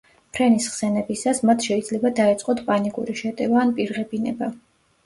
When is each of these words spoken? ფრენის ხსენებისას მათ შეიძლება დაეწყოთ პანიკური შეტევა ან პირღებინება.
ფრენის 0.35 0.69
ხსენებისას 0.71 1.43
მათ 1.49 1.67
შეიძლება 1.67 2.13
დაეწყოთ 2.21 2.65
პანიკური 2.71 3.21
შეტევა 3.25 3.65
ან 3.67 3.79
პირღებინება. 3.79 4.53